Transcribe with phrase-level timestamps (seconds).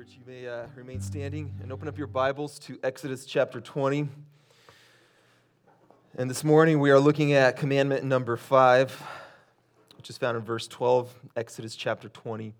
[0.00, 0.16] church.
[0.16, 4.08] You may uh, remain standing and open up your Bibles to Exodus chapter 20.
[6.16, 9.02] And this morning we are looking at commandment number 5,
[9.98, 12.54] which is found in verse 12, Exodus chapter 20,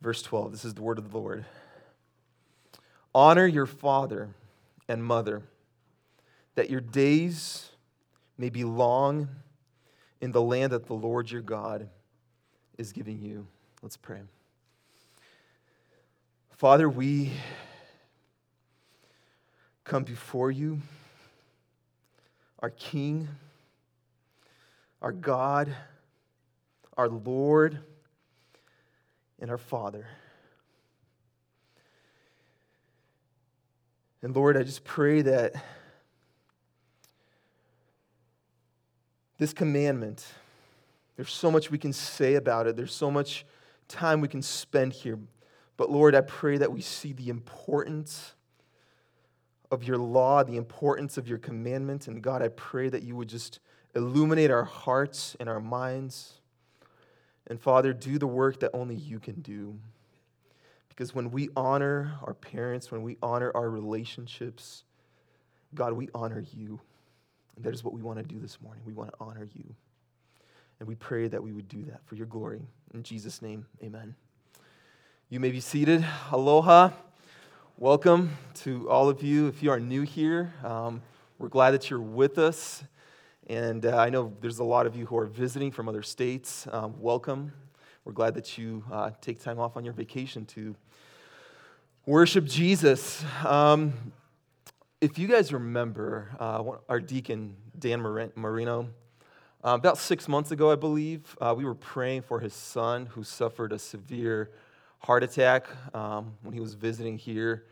[0.00, 0.52] verse 12.
[0.52, 1.44] This is the word of the Lord.
[3.14, 4.30] Honor your father
[4.88, 5.42] and mother,
[6.54, 7.68] that your days
[8.38, 9.28] may be long
[10.22, 11.90] in the land that the Lord your God
[12.78, 13.46] is giving you.
[13.82, 14.20] Let's pray.
[16.56, 17.32] Father, we
[19.82, 20.80] come before you,
[22.60, 23.26] our King,
[25.02, 25.74] our God,
[26.96, 27.80] our Lord,
[29.40, 30.06] and our Father.
[34.22, 35.54] And Lord, I just pray that
[39.38, 40.24] this commandment,
[41.16, 43.44] there's so much we can say about it, there's so much
[43.88, 45.18] time we can spend here.
[45.76, 48.34] But Lord, I pray that we see the importance
[49.70, 52.06] of your law, the importance of your commandment.
[52.06, 53.60] And God, I pray that you would just
[53.94, 56.34] illuminate our hearts and our minds.
[57.46, 59.78] And Father, do the work that only you can do.
[60.88, 64.84] Because when we honor our parents, when we honor our relationships,
[65.74, 66.80] God, we honor you.
[67.56, 68.82] And that is what we want to do this morning.
[68.86, 69.74] We want to honor you.
[70.78, 72.62] And we pray that we would do that for your glory.
[72.92, 74.14] In Jesus' name, amen.
[75.34, 76.06] You may be seated.
[76.30, 76.90] Aloha.
[77.76, 79.48] Welcome to all of you.
[79.48, 81.02] If you are new here, um,
[81.40, 82.84] we're glad that you're with us.
[83.48, 86.68] And uh, I know there's a lot of you who are visiting from other states.
[86.70, 87.52] Um, welcome.
[88.04, 90.76] We're glad that you uh, take time off on your vacation to
[92.06, 93.24] worship Jesus.
[93.44, 93.92] Um,
[95.00, 98.82] if you guys remember, uh, our deacon, Dan Marino,
[99.64, 103.24] uh, about six months ago, I believe, uh, we were praying for his son who
[103.24, 104.52] suffered a severe
[105.04, 107.64] heart attack um, when he was visiting here.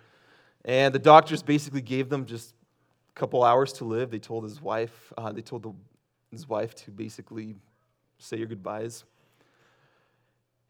[0.64, 2.54] And the doctors basically gave them just
[3.14, 4.10] a couple hours to live.
[4.10, 5.72] They told his wife, uh, they told the,
[6.30, 7.56] his wife to basically
[8.18, 9.04] say your goodbyes.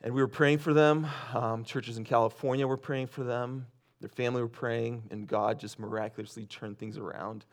[0.02, 1.06] And we were praying for them.
[1.34, 3.66] Um, churches in California were praying for them.
[4.00, 7.44] Their family were praying, and God just miraculously turned things around.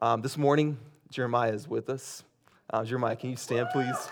[0.00, 0.78] Um, this morning,
[1.10, 2.24] Jeremiah is with us.
[2.70, 4.08] Uh, Jeremiah, can you stand, please?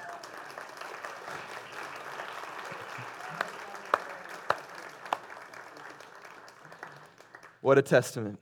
[7.60, 8.40] What a testament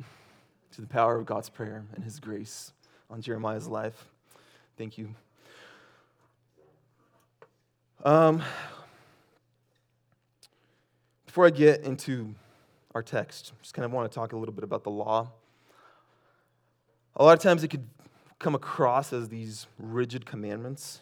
[0.72, 2.72] to the power of God's prayer and his grace
[3.08, 4.04] on Jeremiah's life.
[4.76, 5.08] Thank you.
[8.04, 8.42] Um,
[11.24, 12.34] before I get into
[12.94, 15.30] our text, just kind of want to talk a little bit about the law.
[17.16, 17.86] A lot of times it could
[18.38, 21.00] come across as these rigid commandments.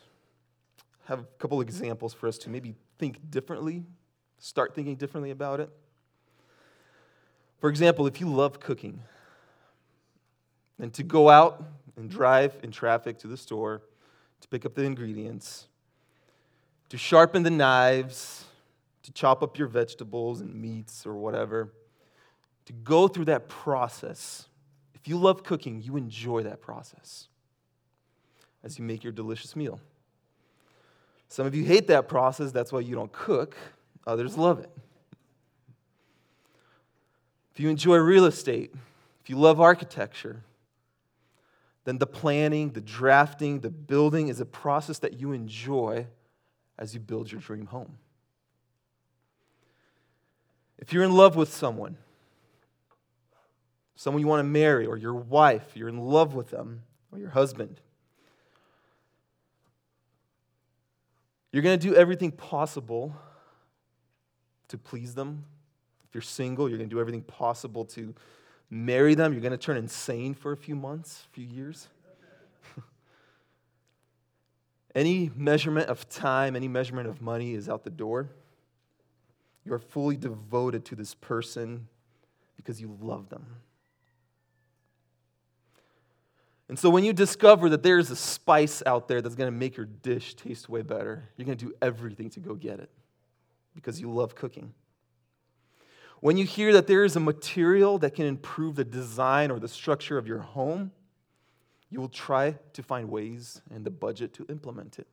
[1.06, 3.82] Have a couple examples for us to maybe think differently,
[4.38, 5.68] start thinking differently about it.
[7.64, 9.00] For example, if you love cooking,
[10.78, 11.64] and to go out
[11.96, 13.80] and drive in traffic to the store
[14.42, 15.66] to pick up the ingredients,
[16.90, 18.44] to sharpen the knives,
[19.04, 21.72] to chop up your vegetables and meats or whatever,
[22.66, 24.46] to go through that process.
[24.94, 27.28] If you love cooking, you enjoy that process
[28.62, 29.80] as you make your delicious meal.
[31.30, 33.56] Some of you hate that process, that's why you don't cook.
[34.06, 34.68] Others love it
[37.54, 38.74] if you enjoy real estate,
[39.22, 40.42] if you love architecture,
[41.84, 46.06] then the planning, the drafting, the building is a process that you enjoy
[46.78, 47.98] as you build your dream home.
[50.78, 51.96] If you're in love with someone,
[53.94, 56.82] someone you want to marry, or your wife, you're in love with them,
[57.12, 57.80] or your husband,
[61.52, 63.14] you're going to do everything possible
[64.66, 65.44] to please them,
[66.14, 68.14] you're single, you're going to do everything possible to
[68.70, 69.32] marry them.
[69.32, 71.88] You're going to turn insane for a few months, a few years.
[74.94, 78.30] any measurement of time, any measurement of money is out the door.
[79.64, 81.88] You are fully devoted to this person
[82.56, 83.44] because you love them.
[86.68, 89.76] And so when you discover that there's a spice out there that's going to make
[89.76, 92.90] your dish taste way better, you're going to do everything to go get it
[93.74, 94.72] because you love cooking.
[96.24, 99.68] When you hear that there is a material that can improve the design or the
[99.68, 100.90] structure of your home,
[101.90, 105.06] you will try to find ways and the budget to implement it.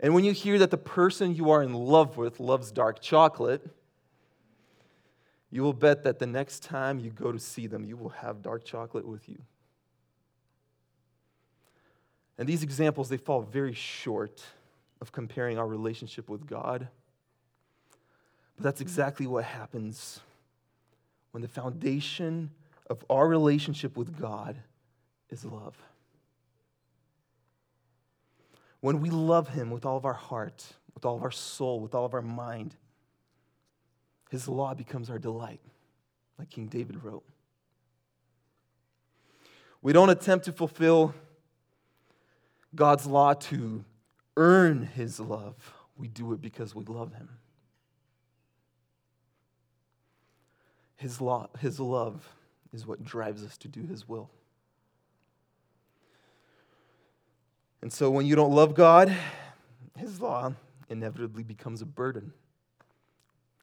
[0.00, 3.66] And when you hear that the person you are in love with loves dark chocolate,
[5.50, 8.42] you will bet that the next time you go to see them, you will have
[8.42, 9.38] dark chocolate with you.
[12.36, 14.44] And these examples, they fall very short
[15.00, 16.88] of comparing our relationship with God
[18.58, 20.20] But that's exactly what happens
[21.30, 22.50] when the foundation
[22.90, 24.56] of our relationship with God
[25.30, 25.76] is love.
[28.80, 31.94] When we love Him with all of our heart, with all of our soul, with
[31.94, 32.74] all of our mind,
[34.28, 35.60] His law becomes our delight,
[36.36, 37.24] like King David wrote.
[39.82, 41.14] We don't attempt to fulfill
[42.74, 43.84] God's law to
[44.36, 45.54] earn His love,
[45.96, 47.28] we do it because we love Him.
[50.98, 52.28] His, law, his love
[52.72, 54.28] is what drives us to do His will.
[57.80, 59.14] And so when you don't love God,
[59.96, 60.52] His law
[60.90, 62.32] inevitably becomes a burden.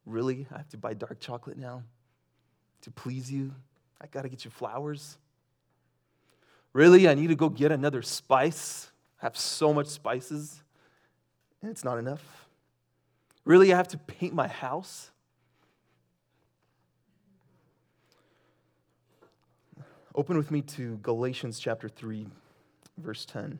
[0.06, 0.48] Really?
[0.52, 1.84] I have to buy dark chocolate now
[2.82, 3.54] to please you?
[4.00, 5.18] I got to get you flowers?
[6.72, 7.08] Really?
[7.10, 8.92] I need to go get another spice?
[9.22, 10.64] I have so much spices
[11.62, 12.48] and it's not enough?
[13.44, 13.74] Really?
[13.74, 15.12] I have to paint my house?
[20.18, 22.26] Open with me to Galatians chapter 3,
[22.98, 23.60] verse 10.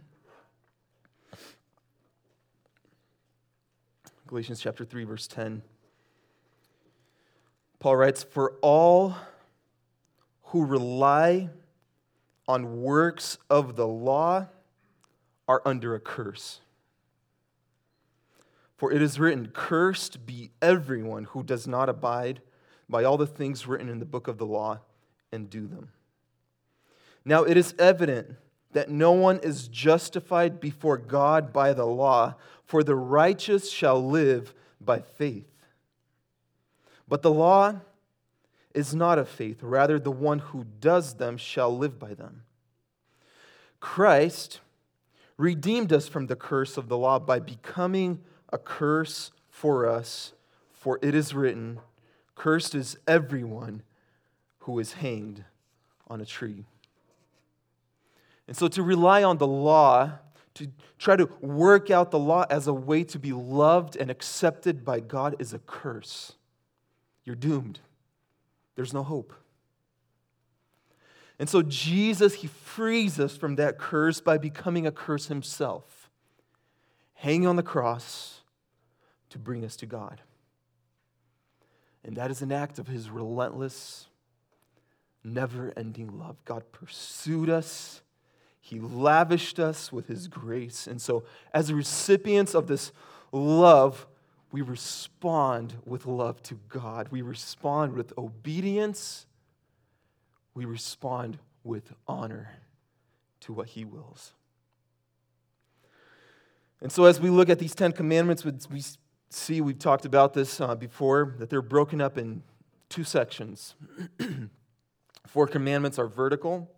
[4.26, 5.62] Galatians chapter 3, verse 10.
[7.80, 9.18] Paul writes, For all
[10.44, 11.50] who rely
[12.48, 14.48] on works of the law
[15.50, 16.62] are under a curse.
[18.78, 22.42] For it is written, Cursed be everyone who does not abide
[22.88, 24.80] by all the things written in the book of the law
[25.34, 25.90] and do them.
[27.26, 28.36] Now it is evident
[28.72, 32.36] that no one is justified before God by the law,
[32.66, 35.50] for the righteous shall live by faith.
[37.08, 37.80] But the law
[38.74, 42.44] is not of faith, rather, the one who does them shall live by them.
[43.80, 44.60] Christ
[45.38, 48.20] redeemed us from the curse of the law by becoming
[48.52, 50.34] a curse for us,
[50.74, 51.80] for it is written,
[52.36, 53.84] Cursed is everyone
[54.60, 55.46] who is hanged
[56.08, 56.66] on a tree.
[58.48, 60.12] And so to rely on the law,
[60.56, 64.86] to try to work out the law as a way to be loved and accepted
[64.86, 66.34] by God is a curse.
[67.24, 67.80] You're doomed.
[68.76, 69.34] There's no hope.
[71.38, 76.10] And so Jesus, he frees us from that curse by becoming a curse himself,
[77.16, 78.42] hanging on the cross
[79.32, 80.22] to bring us to God.
[82.06, 84.08] And that is an act of his relentless,
[85.24, 86.38] never ending love.
[86.46, 88.02] God pursued us
[88.66, 90.88] he lavished us with His grace.
[90.88, 91.24] And so,
[91.54, 92.92] as recipients of this
[93.32, 94.08] love,
[94.52, 97.10] we respond with love to God.
[97.12, 99.28] We respond with obedience.
[100.56, 102.54] We respond with honor
[103.42, 104.34] to what He wills.
[106.82, 108.82] And so, as we look at these Ten Commandments, we
[109.30, 112.42] see, we've talked about this uh, before, that they're broken up in
[112.90, 113.76] two sections.
[115.28, 116.72] Four commandments are vertical,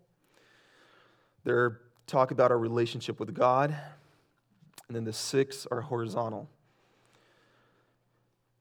[1.48, 3.74] they're talk about our relationship with God.
[4.88, 6.50] And then the six are horizontal.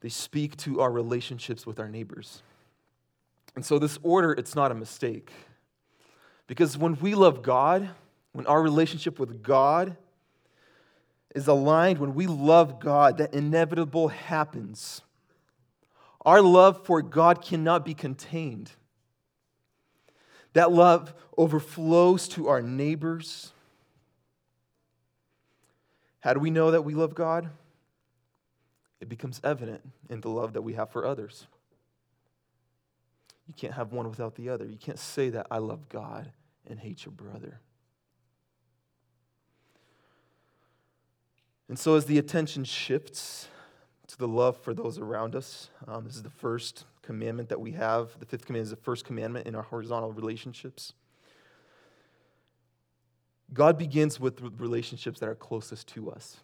[0.01, 2.43] They speak to our relationships with our neighbors.
[3.57, 5.33] And so this order, it's not a mistake.
[6.47, 7.91] Because when we love God,
[8.33, 9.97] when our relationship with God
[11.35, 15.03] is aligned, when we love God, that inevitable happens.
[16.25, 18.71] Our love for God cannot be contained.
[20.57, 23.53] That love overflows to our neighbors.
[26.21, 27.51] How do we know that we love God?
[28.99, 31.47] It becomes evident in the love that we have for others.
[33.47, 34.65] You can't have one without the other.
[34.65, 36.33] You can't say that I love God
[36.67, 37.61] and hate your brother.
[41.69, 43.49] And so, as the attention shifts
[44.07, 47.73] to the love for those around us, um, this is the first commandment that we
[47.73, 48.19] have.
[48.19, 50.93] The fifth commandment is the first commandment in our horizontal relationships.
[53.55, 56.39] God begins with relationships that are closest to us.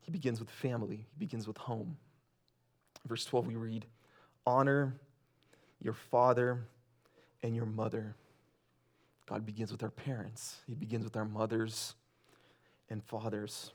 [0.00, 1.96] He begins with family, He begins with home.
[3.06, 3.86] Verse 12, we read,
[4.46, 4.94] Honor
[5.80, 6.64] your father
[7.42, 8.16] and your mother.
[9.26, 11.94] God begins with our parents, He begins with our mothers
[12.88, 13.72] and fathers.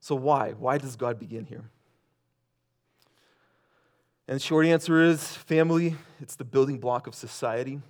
[0.00, 0.52] So, why?
[0.52, 1.70] Why does God begin here?
[4.30, 7.80] And the short answer is family, it's the building block of society.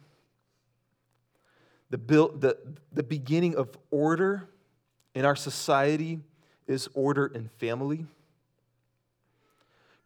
[1.90, 2.56] The, build, the,
[2.90, 4.48] the beginning of order
[5.14, 6.20] in our society
[6.66, 8.06] is order in family.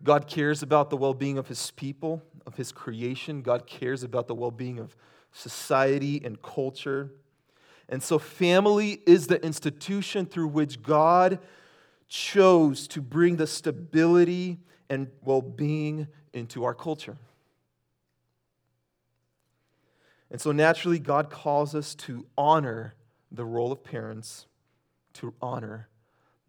[0.02, 3.40] God cares about the well being of his people, of his creation.
[3.40, 4.96] God cares about the well being of
[5.30, 7.12] society and culture.
[7.88, 11.38] And so, family is the institution through which God
[12.08, 14.58] chose to bring the stability
[14.90, 17.16] and well being into our culture.
[20.30, 22.94] And so naturally, God calls us to honor
[23.30, 24.46] the role of parents,
[25.14, 25.88] to honor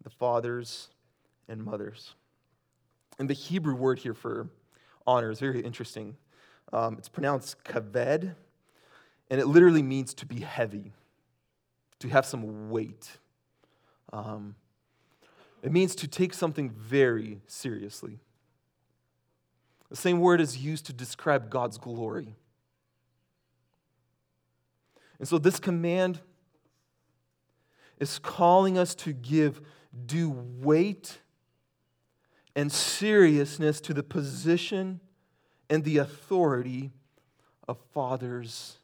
[0.02, 0.88] the fathers
[1.48, 2.14] and mothers.
[3.18, 4.48] And the Hebrew word here for
[5.06, 6.16] honor is very interesting.
[6.72, 8.34] Um, it's pronounced kaved,
[9.30, 10.92] and it literally means to be heavy,
[12.00, 13.18] to have some weight.
[14.12, 14.56] Um,
[15.62, 18.18] it means to take something very seriously.
[19.88, 22.34] The same word is used to describe God's glory.
[25.18, 26.20] And so this command
[27.98, 29.60] is calling us to give
[30.06, 31.18] due weight
[32.54, 35.00] and seriousness to the position
[35.70, 36.90] and the authority
[37.66, 38.78] of fathers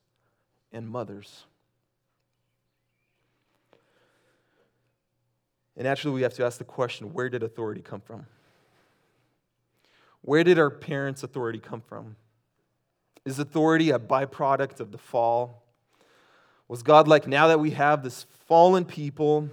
[0.73, 1.45] and mothers.
[5.77, 8.27] And actually, we have to ask the question where did authority come from?
[10.23, 12.17] Where did our parents' authority come from?
[13.25, 15.63] Is authority a byproduct of the fall?
[16.69, 19.49] Was God like, now that we have this fallen people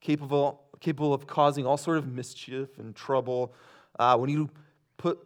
[0.00, 3.52] capable, capable of causing all sort of mischief and trouble,
[3.98, 4.50] uh, we need to
[4.96, 5.18] put,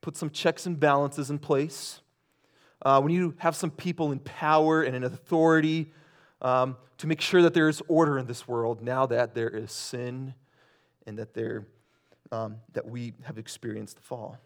[0.00, 2.00] put some checks and balances in place.
[2.82, 5.92] Uh, we need to have some people in power and in authority
[6.42, 9.72] um, to make sure that there is order in this world now that there is
[9.72, 10.34] sin
[11.06, 11.66] and that, there,
[12.32, 14.38] um, that we have experienced the fall.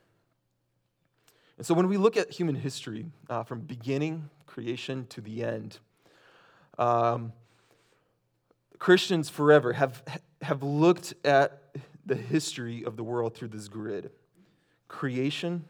[1.56, 5.78] And so when we look at human history uh, from beginning, creation to the end,
[6.78, 7.32] um,
[8.78, 10.02] Christians forever have,
[10.42, 14.10] have looked at the history of the world through this grid
[14.88, 15.64] creation,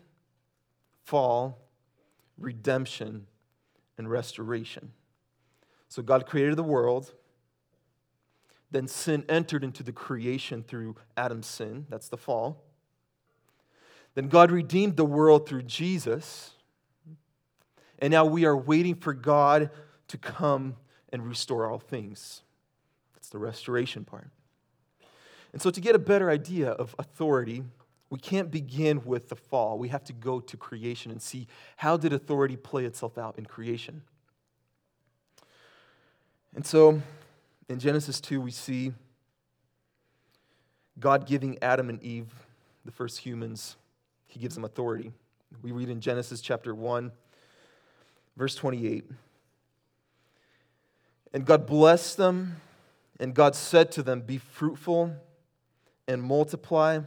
[1.05, 1.59] fall,
[2.39, 3.27] redemption,
[3.99, 4.93] and restoration.
[5.89, 7.13] So God created the world.
[8.71, 11.87] Then sin entered into the creation through Adam's sin.
[11.89, 12.63] That's the fall.
[14.15, 16.53] Then God redeemed the world through Jesus.
[17.99, 19.71] And now we are waiting for God
[20.09, 20.77] to come
[21.13, 22.43] and restore all things.
[23.15, 24.31] That's the restoration part.
[25.53, 27.65] And so, to get a better idea of authority,
[28.09, 29.79] we can't begin with the fall.
[29.79, 31.47] We have to go to creation and see
[31.77, 34.03] how did authority play itself out in creation.
[36.55, 37.01] And so
[37.71, 38.93] in Genesis 2, we see
[40.99, 42.27] God giving Adam and Eve,
[42.85, 43.77] the first humans,
[44.27, 45.13] he gives them authority.
[45.63, 47.13] We read in Genesis chapter 1,
[48.37, 49.05] verse 28.
[51.33, 52.57] And God blessed them,
[53.21, 55.15] and God said to them, Be fruitful
[56.09, 56.99] and multiply,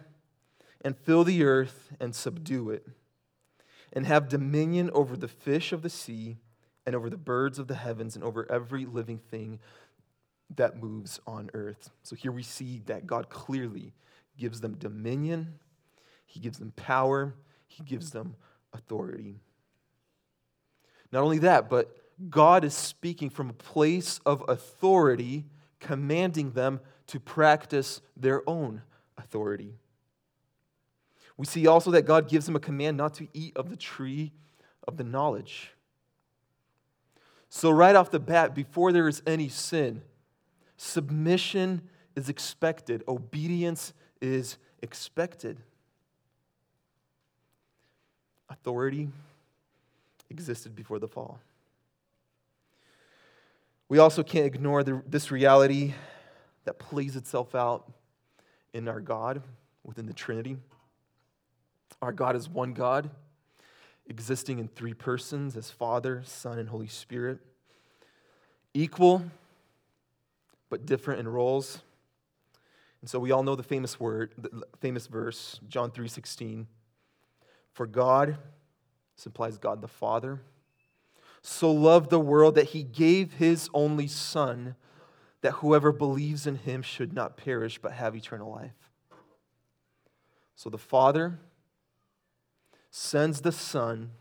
[0.79, 2.87] and fill the earth and subdue it,
[3.91, 6.37] and have dominion over the fish of the sea
[6.85, 9.59] and over the birds of the heavens and over every living thing
[10.55, 11.89] that moves on earth.
[12.03, 13.93] So here we see that God clearly
[14.37, 15.59] gives them dominion,
[16.25, 17.35] He gives them power,
[17.67, 18.35] He gives them
[18.73, 19.39] authority.
[21.11, 21.95] Not only that, but
[22.29, 25.45] God is speaking from a place of authority,
[25.79, 28.81] commanding them to practice their own
[29.17, 29.75] authority.
[31.37, 34.31] We see also that God gives them a command not to eat of the tree
[34.87, 35.73] of the knowledge
[37.55, 40.01] so, right off the bat, before there is any sin,
[40.83, 41.81] submission
[42.15, 45.57] is expected, obedience is expected.
[48.49, 49.09] Authority
[50.29, 51.39] existed before the fall.
[53.87, 55.93] We also can't ignore the, this reality
[56.65, 57.89] that plays itself out
[58.73, 59.41] in our God
[59.83, 60.57] within the Trinity.
[62.01, 63.09] Our God is one God
[64.07, 67.39] existing in three persons as Father, Son, and Holy Spirit,
[68.73, 69.23] equal
[70.73, 71.83] but different in roles.
[73.01, 76.65] And so we all know the famous word, the famous verse, John 3:16.
[77.73, 78.39] For God,
[79.15, 80.41] this implies God the Father,
[81.43, 84.75] so loved the world that he gave his only Son,
[85.41, 88.89] that whoever believes in him should not perish but have eternal life.
[90.55, 91.39] So the Father
[92.89, 94.13] sends the Son.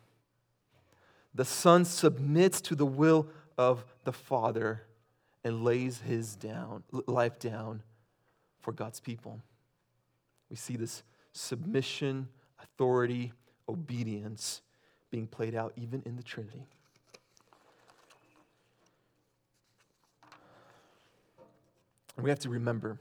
[1.35, 4.83] The Son submits to the will of the Father
[5.45, 7.83] and lays his down, life down
[8.61, 9.41] for God's people.
[10.51, 12.29] We see this submission,
[12.63, 13.33] authority,
[13.69, 14.63] obedience
[15.11, 16.67] being played out even in the Trinity.
[22.17, 22.99] And we have to remember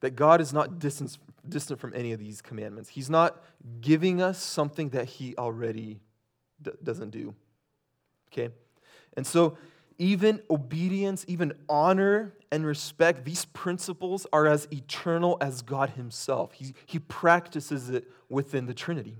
[0.00, 1.16] that God is not distant,
[1.48, 2.90] distant from any of these commandments.
[2.90, 3.42] He's not
[3.80, 6.00] giving us something that He already
[6.60, 7.34] d- doesn't do.
[8.32, 8.52] Okay?
[9.16, 9.56] And so,
[10.02, 16.54] even obedience, even honor and respect, these principles are as eternal as God Himself.
[16.54, 19.16] He, he practices it within the Trinity.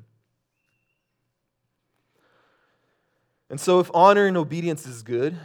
[3.48, 5.36] And so, if honor and obedience is good,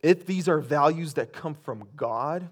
[0.00, 2.48] if these are values that come from God,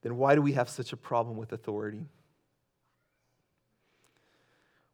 [0.00, 2.06] then why do we have such a problem with authority?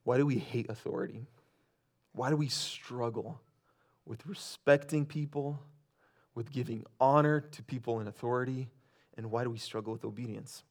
[0.03, 1.29] Why do we hate authority?
[2.15, 3.41] Why do we struggle
[4.07, 5.61] with respecting people,
[6.35, 8.71] with giving honor to people in authority,
[9.17, 10.63] and why do we struggle with obedience?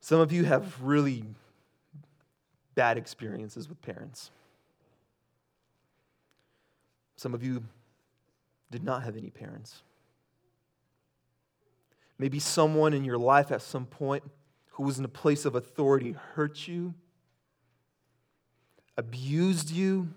[0.00, 1.24] Some of you have really
[2.74, 4.30] bad experiences with parents.
[7.16, 7.62] Some of you
[8.70, 9.82] did not have any parents.
[12.18, 14.24] Maybe someone in your life at some point
[14.70, 16.94] who was in a place of authority hurt you
[18.98, 20.08] abused you,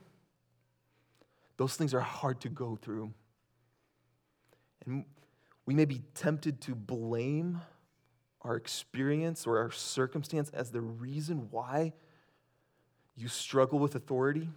[1.58, 3.14] those things are hard to go through.
[4.86, 5.06] And
[5.68, 7.62] we may be tempted to blame
[8.42, 11.94] our experience or our circumstance as the reason why
[13.16, 14.50] you struggle with authority.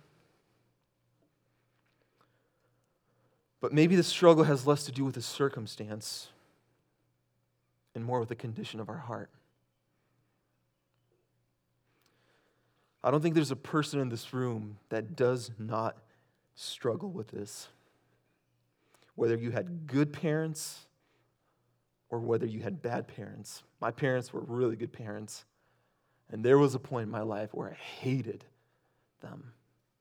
[3.61, 6.29] But maybe the struggle has less to do with the circumstance
[7.95, 9.29] and more with the condition of our heart.
[13.05, 15.99] I don't think there's a person in this room that does not
[16.55, 17.69] struggle with this.
[19.15, 20.87] Whether you had good parents
[22.09, 23.63] or whether you had bad parents.
[23.79, 25.45] My parents were really good parents.
[26.31, 28.45] And there was a point in my life where I hated
[29.21, 29.53] them.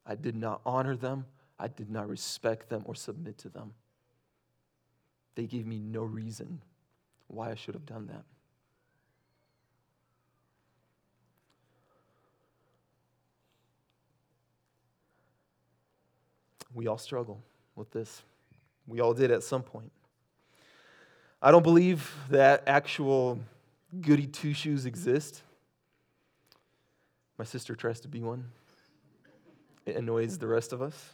[0.05, 1.25] I did not honor them.
[1.60, 3.74] I did not respect them or submit to them.
[5.36, 6.62] They gave me no reason
[7.27, 8.24] why I should have done that.
[16.74, 17.42] We all struggle
[17.75, 18.24] with this.
[18.88, 19.92] We all did at some point.
[21.42, 23.39] I don't believe that actual
[24.01, 25.42] goody two shoes exist.
[27.38, 28.46] My sister tries to be one,
[29.86, 31.14] it annoys the rest of us.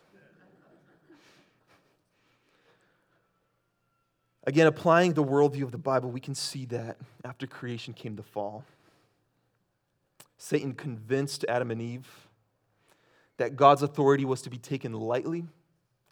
[4.46, 8.24] Again, applying the worldview of the Bible, we can see that after creation came the
[8.24, 8.64] fall.
[10.38, 12.29] Satan convinced Adam and Eve
[13.40, 15.46] that God's authority was to be taken lightly,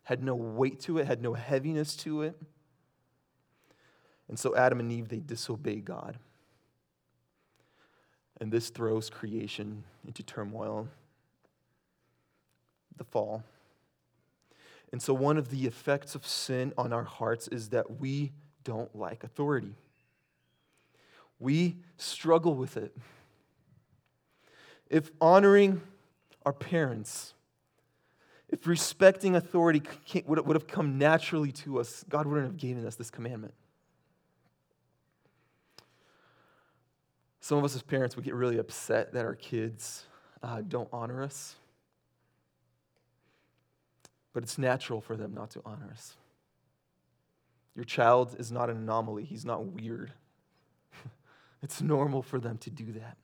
[0.04, 2.42] had no weight to it, had no heaviness to it.
[4.30, 6.18] And so Adam and Eve, they disobey God.
[8.40, 10.88] And this throws creation into turmoil,
[12.96, 13.44] the fall.
[14.94, 18.32] And so, one of the effects of sin on our hearts is that we
[18.63, 19.76] don't like authority.
[21.40, 22.96] We struggle with it.
[24.90, 25.82] If honoring
[26.48, 27.34] our parents,
[28.48, 29.82] if respecting authority
[30.26, 33.54] would have come naturally to us, God wouldn't have given us this commandment.
[37.42, 40.06] Some of us as parents would get really upset that our kids
[40.42, 41.58] uh, don't honor us.
[44.32, 46.16] But it's natural for them not to honor us.
[47.76, 50.14] Your child is not an anomaly, he's not weird.
[51.62, 53.18] it's normal for them to do that.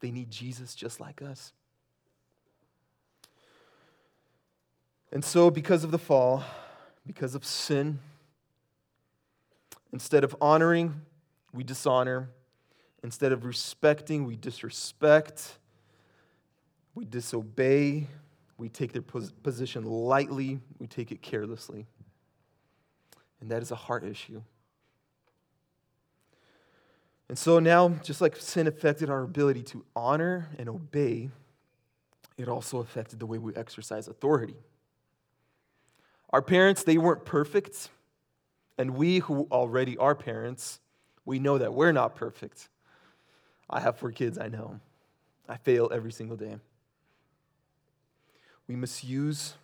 [0.00, 1.52] They need Jesus just like us.
[5.12, 6.44] And so, because of the fall,
[7.06, 7.98] because of sin,
[9.92, 11.00] instead of honoring,
[11.52, 12.30] we dishonor.
[13.02, 15.58] Instead of respecting, we disrespect.
[16.94, 18.06] We disobey.
[18.56, 20.60] We take their position lightly.
[20.78, 21.86] We take it carelessly.
[23.40, 24.42] And that is a heart issue.
[27.28, 31.30] And so now, just like sin affected our ability to honor and obey,
[32.36, 34.56] it also affected the way we exercise authority.
[36.30, 37.90] Our parents, they weren't perfect.
[38.78, 40.80] And we who already are parents,
[41.24, 42.68] we know that we're not perfect.
[43.68, 44.80] I have four kids, I know.
[45.48, 46.56] I fail every single day.
[48.66, 49.54] We misuse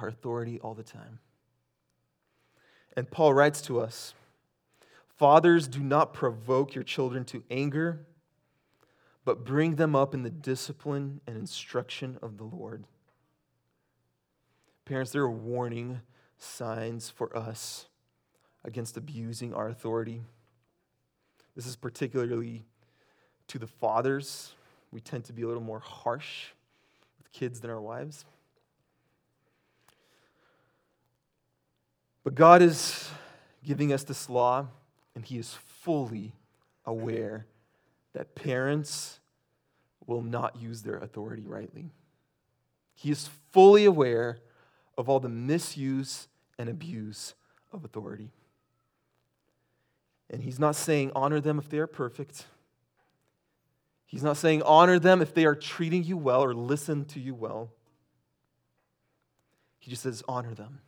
[0.00, 1.20] our authority all the time.
[2.96, 4.14] And Paul writes to us
[5.16, 8.04] Fathers, do not provoke your children to anger,
[9.24, 12.84] but bring them up in the discipline and instruction of the Lord.
[14.84, 16.00] Parents, there are warning
[16.38, 17.86] signs for us
[18.64, 20.22] against abusing our authority.
[21.56, 22.64] This is particularly
[23.48, 24.54] to the fathers.
[24.92, 26.48] We tend to be a little more harsh
[27.18, 28.24] with kids than our wives.
[32.22, 33.10] But God is
[33.64, 34.66] giving us this law,
[35.14, 36.32] and He is fully
[36.84, 37.46] aware
[38.12, 39.20] that parents
[40.06, 41.90] will not use their authority rightly.
[42.94, 44.38] He is fully aware
[44.96, 46.28] of all the misuse
[46.58, 47.34] and abuse
[47.72, 48.30] of authority.
[50.30, 52.46] And he's not saying honor them if they are perfect.
[54.06, 57.34] He's not saying honor them if they are treating you well or listen to you
[57.34, 57.70] well.
[59.78, 60.80] He just says honor them.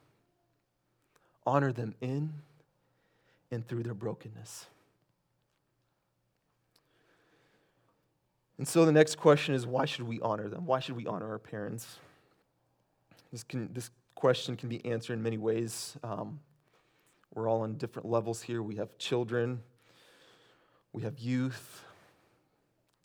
[1.47, 2.33] Honor them in
[3.51, 4.67] and through their brokenness.
[8.59, 10.65] And so the next question is why should we honor them?
[10.65, 11.99] Why should we honor our parents?
[13.37, 15.99] This, can, this question can be answered in many ways.
[16.03, 16.41] Um,
[17.35, 18.63] we're all on different levels here.
[18.63, 19.61] We have children,
[20.95, 21.85] we have youth,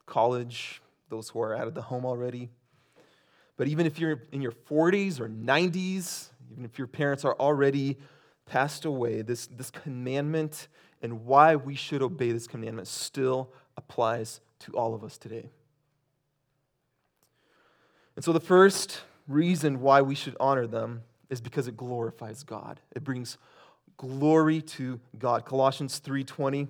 [0.06, 2.48] college, those who are out of the home already.
[3.58, 7.98] But even if you're in your 40s or 90s, even if your parents are already
[8.46, 10.70] passed away, this, this commandment
[11.02, 15.50] and why we should obey this commandment still applies to all of us today.
[18.16, 22.82] And so the first reason why we should honor them is because it glorifies God.
[22.96, 23.38] It brings
[23.98, 25.46] glory to God.
[25.46, 26.68] Colossians 3:20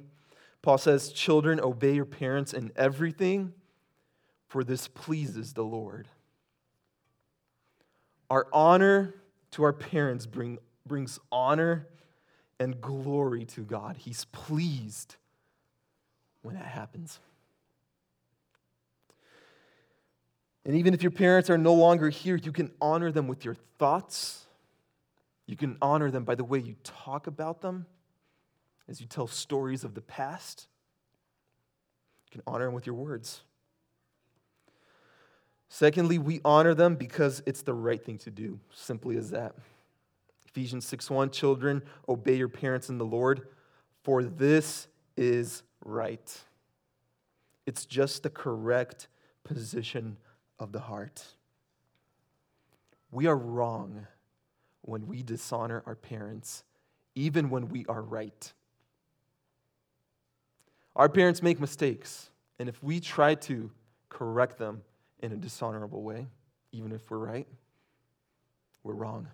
[0.62, 3.54] Paul says, "Children, obey your parents in everything,
[4.48, 6.08] for this pleases the Lord."
[8.30, 9.16] Our honor
[9.52, 11.88] to our parents bring, brings honor
[12.60, 13.98] and glory to God.
[13.98, 15.16] He's pleased
[16.44, 17.20] when that happens.
[20.66, 23.56] And even if your parents are no longer here, you can honor them with your
[23.80, 24.46] thoughts.
[25.48, 27.86] You can honor them by the way you talk about them
[28.88, 30.68] as you tell stories of the past.
[32.26, 33.42] You can honor them with your words.
[35.68, 39.56] Secondly, we honor them because it's the right thing to do, simply as that.
[40.46, 43.48] Ephesians 6:1 Children, obey your parents in the Lord,
[44.04, 46.44] for this is right.
[47.66, 49.08] It's just the correct
[49.46, 50.18] position
[50.62, 51.26] of the heart.
[53.12, 54.08] We are wrong
[54.84, 56.64] when we dishonor our parents,
[57.16, 58.54] even when we are right.
[60.96, 63.72] Our parents make mistakes, and if we try to
[64.10, 64.84] correct them
[65.20, 66.28] in a dishonorable way,
[66.72, 67.48] even if we're right,
[68.84, 69.28] we're wrong.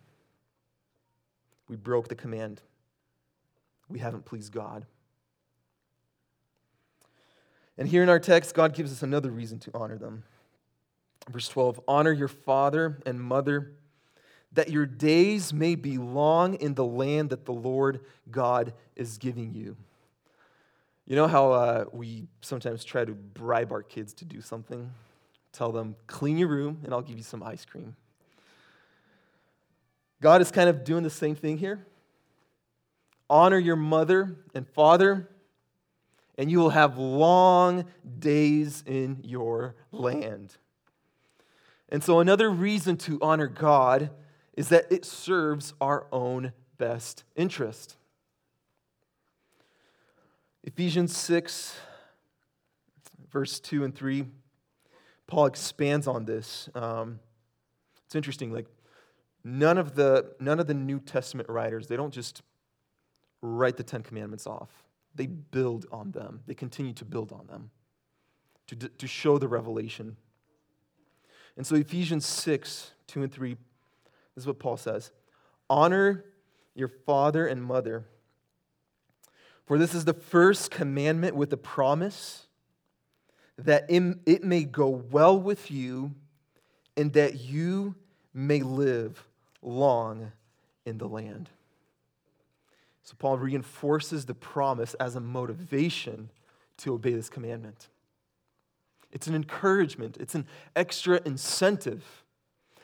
[1.67, 2.61] We broke the command.
[3.89, 4.85] We haven't pleased God.
[7.77, 10.23] And here in our text, God gives us another reason to honor them.
[11.29, 13.73] Verse 12 Honor your father and mother,
[14.53, 18.01] that your days may be long in the land that the Lord
[18.31, 19.75] God is giving you.
[21.05, 24.91] You know how uh, we sometimes try to bribe our kids to do something?
[25.53, 27.95] Tell them, clean your room and I'll give you some ice cream.
[30.21, 31.85] God is kind of doing the same thing here.
[33.29, 35.29] Honor your mother and father,
[36.37, 37.85] and you will have long
[38.19, 40.55] days in your land.
[41.89, 44.09] And so, another reason to honor God
[44.53, 47.95] is that it serves our own best interest.
[50.63, 51.77] Ephesians 6,
[53.31, 54.25] verse 2 and 3,
[55.27, 56.67] Paul expands on this.
[56.75, 57.19] Um,
[58.05, 58.65] it's interesting, like,
[59.43, 62.41] none of, the, none of the New Testament writers, they don't just
[63.41, 64.69] write the Ten Commandments off.
[65.15, 67.71] They build on them, they continue to build on them
[68.67, 70.17] to, to show the revelation
[71.57, 73.53] and so, Ephesians 6 2 and 3,
[74.35, 75.11] this is what Paul says
[75.69, 76.23] Honor
[76.75, 78.05] your father and mother,
[79.65, 82.45] for this is the first commandment with a promise
[83.57, 86.13] that it may go well with you
[86.95, 87.95] and that you
[88.31, 89.27] may live
[89.63, 90.31] long
[90.85, 91.49] in the land.
[93.01, 96.29] So, Paul reinforces the promise as a motivation
[96.77, 97.87] to obey this commandment.
[99.17, 102.05] It's an encouragement, it's an extra incentive.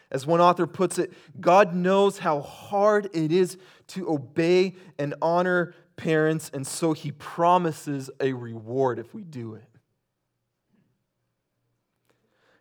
[0.09, 5.75] As one author puts it, God knows how hard it is to obey and honor
[5.95, 9.69] parents, and so he promises a reward if we do it.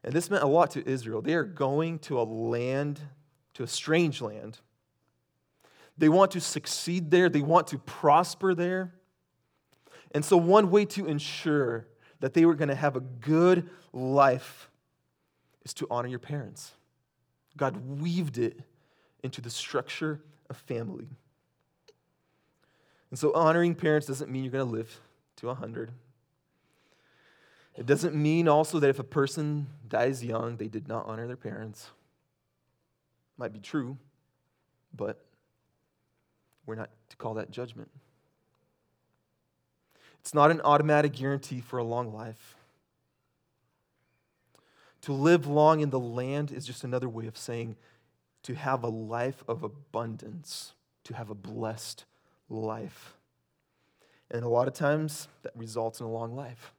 [0.04, 1.22] And this meant a lot to Israel.
[1.22, 3.00] They are going to a land,
[3.54, 4.58] to a strange land.
[5.96, 8.92] They want to succeed there, they want to prosper there.
[10.14, 11.86] And so, one way to ensure
[12.22, 14.70] that they were going to have a good life
[15.64, 16.70] is to honor your parents.
[17.56, 18.60] God weaved it
[19.24, 21.08] into the structure of family.
[23.10, 25.00] And so, honoring parents doesn't mean you're going to live
[25.36, 25.90] to 100.
[27.76, 31.36] It doesn't mean also that if a person dies young, they did not honor their
[31.36, 31.90] parents.
[33.36, 33.98] Might be true,
[34.94, 35.24] but
[36.66, 37.90] we're not to call that judgment.
[40.22, 42.56] It's not an automatic guarantee for a long life.
[45.02, 47.76] To live long in the land is just another way of saying
[48.44, 52.04] to have a life of abundance, to have a blessed
[52.48, 53.14] life.
[54.30, 56.72] And a lot of times that results in a long life.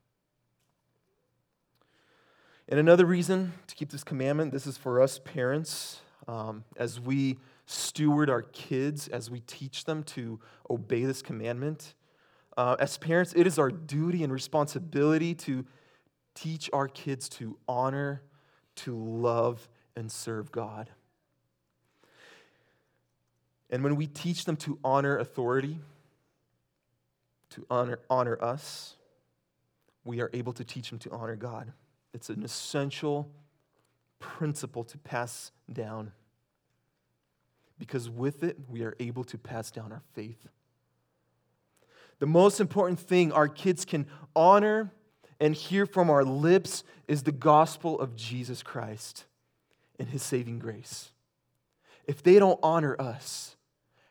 [2.70, 7.38] And another reason to keep this commandment this is for us parents, um, as we
[7.66, 11.94] steward our kids, as we teach them to obey this commandment.
[12.56, 15.66] Uh, as parents, it is our duty and responsibility to
[16.36, 18.22] teach our kids to honor,
[18.76, 20.90] to love, and serve God.
[23.70, 25.80] And when we teach them to honor authority,
[27.52, 28.96] to honor, honor us,
[30.04, 31.72] we are able to teach them to honor God.
[32.14, 33.32] It's an essential
[34.20, 36.12] principle to pass down
[37.80, 40.48] because with it, we are able to pass down our faith.
[42.20, 44.92] The most important thing our kids can honor
[45.40, 49.26] and hear from our lips is the gospel of Jesus Christ
[50.00, 51.12] and his saving grace.
[52.06, 53.56] If they don't honor us,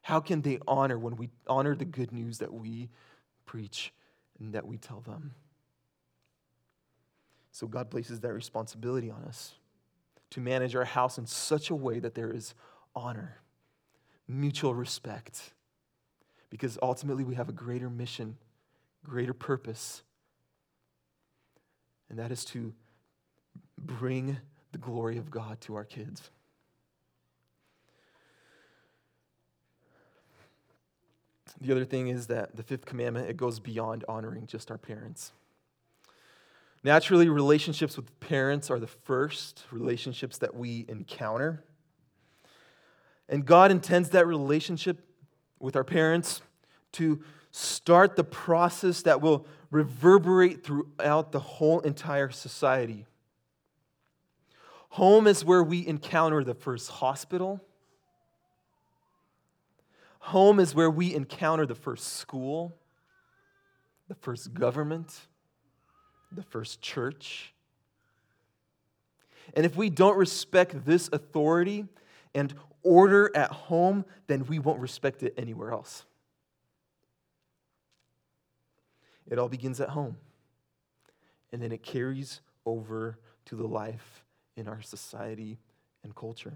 [0.02, 2.90] how can they honor when we honor the good news that we
[3.46, 3.92] preach
[4.38, 5.34] and that we tell them?
[7.52, 9.54] So God places that responsibility on us
[10.30, 12.54] to manage our house in such a way that there is
[12.96, 13.38] honor,
[14.26, 15.52] mutual respect,
[16.52, 18.36] because ultimately we have a greater mission,
[19.02, 20.02] greater purpose,
[22.10, 22.74] and that is to
[23.78, 24.36] bring
[24.72, 26.30] the glory of God to our kids.
[31.58, 35.32] The other thing is that the fifth commandment, it goes beyond honoring just our parents.
[36.84, 41.64] Naturally, relationships with parents are the first relationships that we encounter.
[43.26, 45.08] And God intends that relationship
[45.62, 46.42] with our parents
[46.92, 53.06] to start the process that will reverberate throughout the whole entire society.
[54.90, 57.60] Home is where we encounter the first hospital.
[60.18, 62.76] Home is where we encounter the first school,
[64.08, 65.26] the first government
[66.34, 67.52] the first church.
[69.54, 71.86] And if we don't respect this authority
[72.34, 76.04] and order at home, then we won't respect it anywhere else.
[79.30, 80.16] It all begins at home,
[81.52, 84.24] and then it carries over to the life
[84.56, 85.58] in our society
[86.02, 86.54] and culture.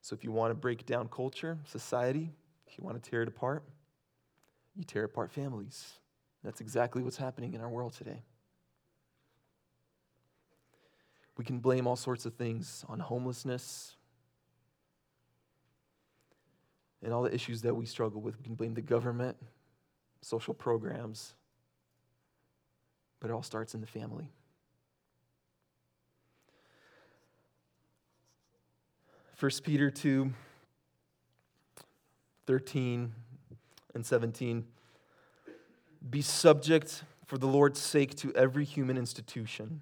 [0.00, 2.30] So, if you want to break down culture, society,
[2.66, 3.64] if you want to tear it apart,
[4.74, 5.94] you tear apart families.
[6.44, 8.22] That's exactly what's happening in our world today.
[11.36, 13.95] We can blame all sorts of things on homelessness
[17.02, 18.36] and all the issues that we struggle with.
[18.38, 19.36] We can blame the government,
[20.22, 21.34] social programs,
[23.20, 24.30] but it all starts in the family.
[29.34, 30.32] First Peter 2
[32.46, 33.12] 13
[33.94, 34.64] and 17.
[36.08, 39.80] Be subject for the Lord's sake to every human institution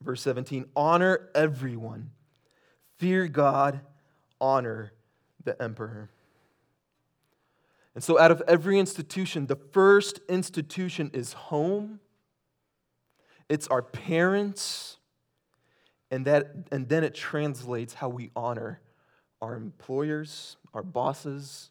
[0.00, 2.10] Verse 17 honor everyone,
[2.98, 3.80] fear God,
[4.40, 4.92] honor
[5.48, 6.10] the emperor.
[7.94, 12.00] And so, out of every institution, the first institution is home,
[13.48, 14.98] it's our parents,
[16.10, 18.80] and, that, and then it translates how we honor
[19.40, 21.70] our employers, our bosses,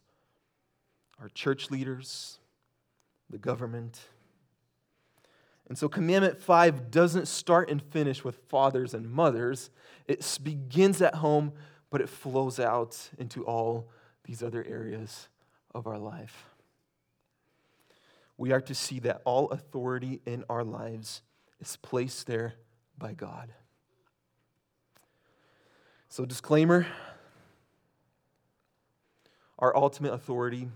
[1.21, 2.39] our church leaders,
[3.29, 3.99] the government.
[5.69, 9.69] And so, Commandment 5 doesn't start and finish with fathers and mothers.
[10.07, 11.53] It begins at home,
[11.89, 13.89] but it flows out into all
[14.25, 15.29] these other areas
[15.73, 16.45] of our life.
[18.37, 21.21] We are to see that all authority in our lives
[21.59, 22.55] is placed there
[22.97, 23.53] by God.
[26.09, 26.87] So, disclaimer
[29.59, 30.69] our ultimate authority,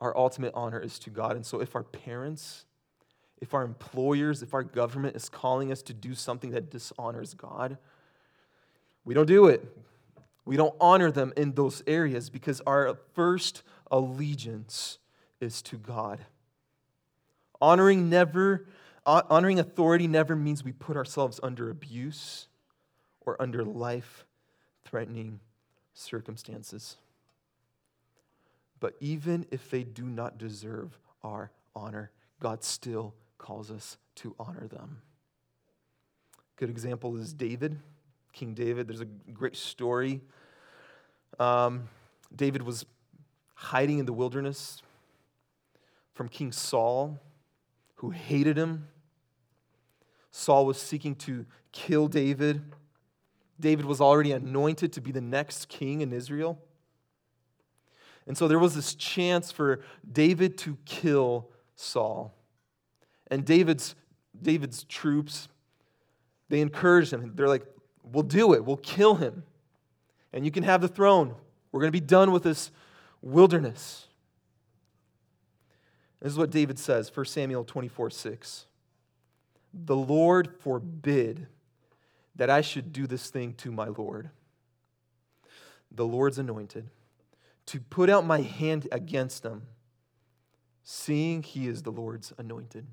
[0.00, 1.34] our ultimate honor is to God.
[1.34, 2.66] And so, if our parents,
[3.40, 7.78] if our employers, if our government is calling us to do something that dishonors God,
[9.04, 9.64] we don't do it.
[10.44, 14.98] We don't honor them in those areas because our first allegiance
[15.40, 16.20] is to God.
[17.60, 18.66] Honoring never
[19.04, 22.46] honoring authority never means we put ourselves under abuse
[23.20, 25.40] or under life-threatening
[25.92, 26.96] circumstances.
[28.78, 32.10] But even if they do not deserve our honor,
[32.40, 35.02] God still calls us to honor them.
[36.56, 37.78] Good example is David,
[38.32, 38.88] King David.
[38.88, 40.20] There's a great story.
[41.38, 41.88] Um,
[42.34, 42.86] David was
[43.54, 44.82] hiding in the wilderness
[46.14, 47.18] from King Saul,
[47.96, 48.88] who hated him.
[50.30, 52.62] Saul was seeking to kill David.
[53.60, 56.58] David was already anointed to be the next king in Israel.
[58.26, 62.34] And so there was this chance for David to kill Saul.
[63.28, 63.94] And David's,
[64.40, 65.48] David's troops,
[66.48, 67.32] they encouraged him.
[67.34, 67.66] They're like,
[68.02, 69.44] We'll do it, we'll kill him.
[70.32, 71.34] And you can have the throne.
[71.70, 72.70] We're going to be done with this
[73.20, 74.08] wilderness.
[76.20, 78.66] This is what David says, 1 Samuel 24 6.
[79.74, 81.46] The Lord forbid
[82.36, 84.30] that I should do this thing to my Lord,
[85.90, 86.88] the Lord's anointed,
[87.66, 89.62] to put out my hand against him,
[90.84, 92.86] seeing he is the Lord's anointed.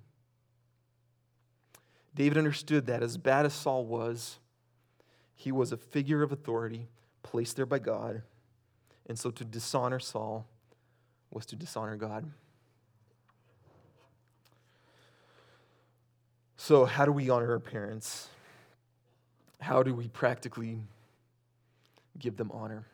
[2.15, 4.39] David understood that as bad as Saul was,
[5.39, 6.89] he was a figure of authority
[7.23, 8.23] placed there by God.
[9.07, 10.45] And so to dishonor Saul
[11.31, 12.29] was to dishonor God.
[16.57, 18.27] So, how do we honor our parents?
[19.61, 20.81] How do we practically
[22.17, 22.85] give them honor?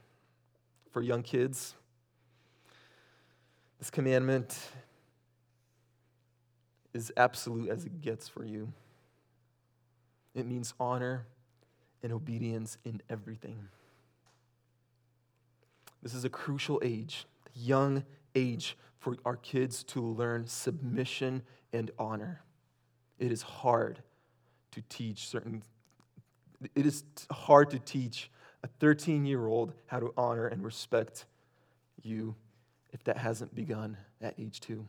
[0.92, 1.74] For young kids,
[3.80, 4.56] this commandment
[6.94, 8.72] is absolute as it gets for you.
[10.36, 11.26] It means honor
[12.04, 13.68] and obedience in everything.
[16.02, 18.04] This is a crucial age, young
[18.36, 22.42] age, for our kids to learn submission and honor.
[23.20, 24.00] It is hard
[24.72, 25.64] to teach certain,
[26.76, 28.30] it is hard to teach
[28.64, 31.26] a 13 year old how to honor and respect
[32.02, 32.36] you
[32.92, 34.88] if that hasn't begun at age two.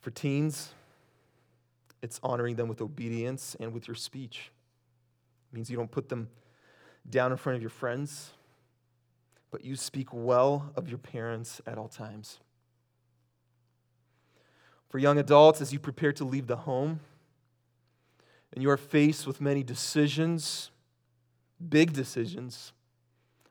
[0.00, 0.70] For teens,
[2.04, 4.50] it's honoring them with obedience and with your speech.
[5.50, 6.28] It means you don't put them
[7.08, 8.32] down in front of your friends,
[9.50, 12.40] but you speak well of your parents at all times.
[14.90, 17.00] For young adults, as you prepare to leave the home
[18.52, 20.70] and you are faced with many decisions,
[21.66, 22.74] big decisions,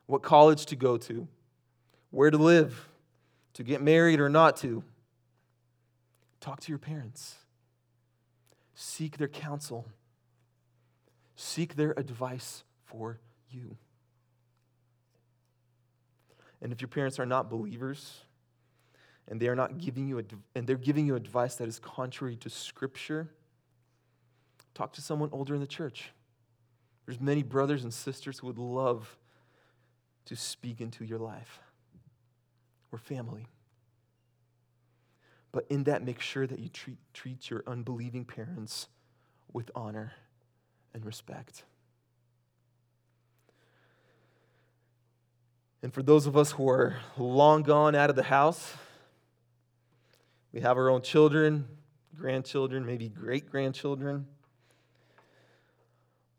[0.06, 1.26] what college to go to,
[2.12, 2.88] where to live,
[3.54, 4.84] to get married or not to,
[6.38, 7.34] talk to your parents.
[8.74, 9.86] Seek their counsel.
[11.36, 13.18] Seek their advice for
[13.50, 13.76] you.
[16.60, 18.24] And if your parents are not believers,
[19.28, 20.22] and they are not giving you
[20.54, 23.28] and they're giving you advice that is contrary to scripture
[24.74, 26.12] talk to someone older in the church
[27.06, 29.16] there's many brothers and sisters who would love
[30.26, 31.60] to speak into your life
[32.90, 33.46] we're family
[35.54, 38.88] but in that make sure that you treat, treat your unbelieving parents
[39.52, 40.12] with honor
[40.92, 41.62] and respect
[45.82, 48.74] and for those of us who are long gone out of the house
[50.54, 51.66] we have our own children,
[52.16, 54.28] grandchildren, maybe great grandchildren.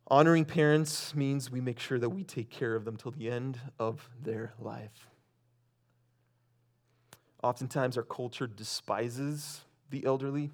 [0.08, 3.60] Honoring parents means we make sure that we take care of them till the end
[3.78, 5.10] of their life.
[7.46, 10.50] Oftentimes, our culture despises the elderly,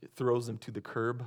[0.00, 1.24] it throws them to the curb,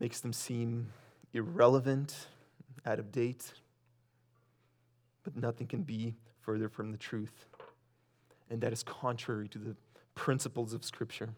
[0.00, 0.92] makes them seem
[1.34, 2.28] irrelevant,
[2.86, 3.52] out of date.
[5.22, 7.46] But nothing can be further from the truth
[8.50, 9.76] and that is contrary to the
[10.14, 11.30] principles of Scripture.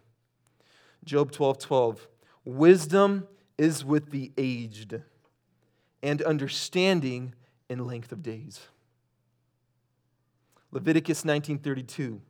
[1.04, 2.08] Job 12 12.
[2.44, 5.02] Wisdom is with the aged,
[6.02, 7.34] and understanding
[7.68, 8.68] in length of days.
[10.72, 12.20] Leviticus 19:32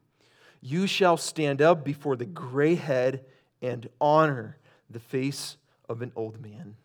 [0.60, 3.24] You shall stand up before the gray head
[3.62, 4.58] and honor
[4.90, 5.56] the face
[5.88, 6.76] of an old man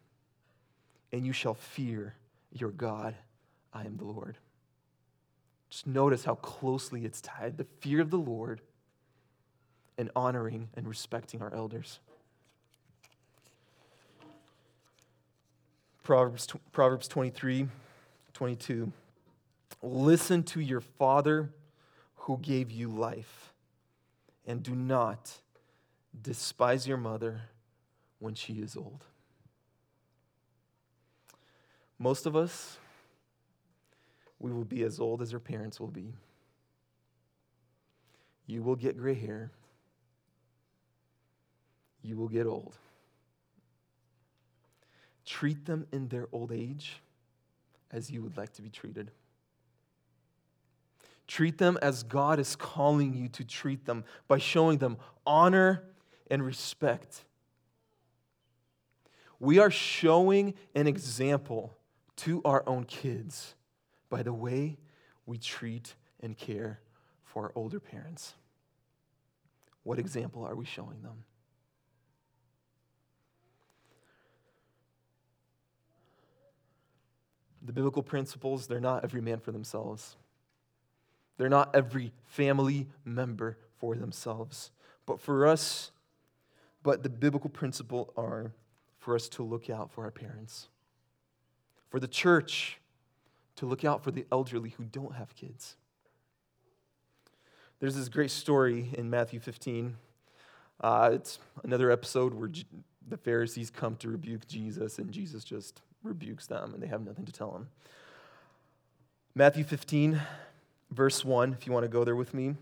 [1.12, 2.16] and you shall fear
[2.52, 3.16] your God
[3.74, 4.38] I am the Lord
[5.70, 8.62] just notice how closely it's tied the fear of the Lord
[9.98, 12.00] and honoring and respecting our elders.
[16.04, 17.68] Proverbs, Proverbs 23
[18.34, 18.92] 22.
[19.82, 21.54] Listen to your father
[22.16, 23.54] who gave you life,
[24.46, 25.32] and do not
[26.20, 27.42] despise your mother
[28.20, 29.06] when she is old.
[32.00, 32.78] Most of us,
[34.40, 36.14] we will be as old as our parents will be.
[38.46, 39.52] You will get gray hair.
[42.02, 42.76] You will get old.
[45.26, 47.02] Treat them in their old age
[47.92, 49.12] as you would like to be treated.
[51.28, 55.84] Treat them as God is calling you to treat them by showing them honor
[56.32, 57.26] and respect.
[59.40, 61.78] We are showing an example
[62.18, 63.56] to our own kids
[64.10, 64.78] by the way
[65.26, 66.80] we treat and care
[67.24, 68.34] for our older parents?
[69.84, 71.24] What example are we showing them?
[77.62, 80.16] The biblical principles, they're not every man for themselves.
[81.38, 84.72] They're not every family member for themselves.
[85.06, 85.92] But for us,
[86.84, 88.52] but the biblical principle are
[88.98, 90.68] for us to look out for our parents.
[91.90, 92.80] For the church
[93.58, 95.76] to look out for the elderly who don't have kids.
[97.80, 99.96] There's this great story in Matthew 15.
[100.82, 102.66] Uh, it's another episode where G-
[103.08, 107.26] the Pharisees come to rebuke Jesus, and Jesus just rebukes them, and they have nothing
[107.26, 107.68] to tell him.
[109.36, 110.20] Matthew 15,
[110.92, 112.56] verse 1, if you want to go there with me.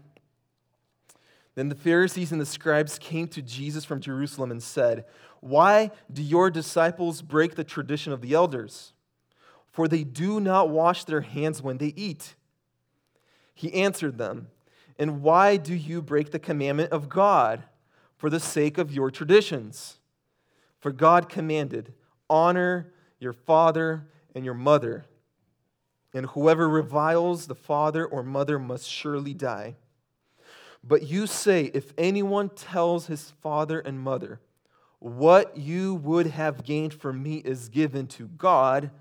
[1.55, 5.05] Then the Pharisees and the scribes came to Jesus from Jerusalem and said,
[5.39, 8.93] Why do your disciples break the tradition of the elders?
[9.71, 12.35] For they do not wash their hands when they eat.
[13.53, 14.49] He answered them,
[14.99, 17.63] And why do you break the commandment of God
[18.17, 19.99] for the sake of your traditions?
[20.79, 21.93] For God commanded,
[22.29, 25.05] Honor your father and your mother,
[26.15, 29.75] and whoever reviles the father or mother must surely die.
[30.81, 34.39] But you say, if anyone tells his father and mother,
[34.99, 38.91] what you would have gained from me is given to God,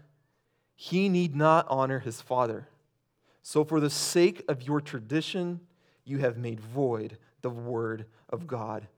[0.74, 2.68] he need not honor his father.
[3.42, 5.60] So, for the sake of your tradition,
[6.04, 8.88] you have made void the word of God.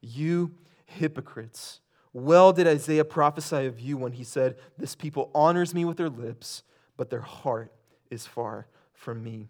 [0.00, 0.54] You
[0.86, 1.80] hypocrites.
[2.12, 6.08] Well did Isaiah prophesy of you when he said, This people honors me with their
[6.10, 6.62] lips,
[6.96, 7.72] but their heart
[8.10, 9.48] is far from me.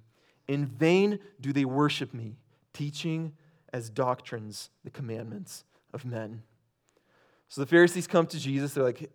[0.49, 2.37] In vain do they worship me
[2.73, 3.33] teaching
[3.73, 6.43] as doctrines the commandments of men.
[7.49, 8.75] So the Pharisees come to Jesus.
[8.75, 9.11] They're like,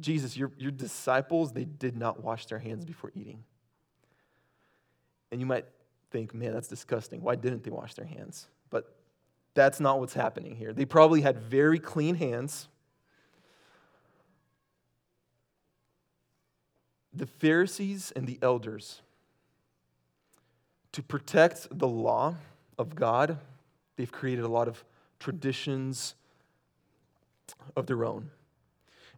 [0.00, 3.44] Jesus, your, your disciples, they did not wash their hands before eating.
[5.30, 5.66] And you might
[6.10, 7.22] think, man, that's disgusting.
[7.22, 8.48] Why didn't they wash their hands?
[8.70, 8.94] But
[9.54, 10.72] that's not what's happening here.
[10.72, 12.68] They probably had very clean hands.
[17.14, 19.02] The Pharisees and the elders,
[20.92, 22.36] to protect the law,
[22.78, 23.38] of God.
[23.96, 24.84] They've created a lot of
[25.18, 26.14] traditions
[27.76, 28.30] of their own.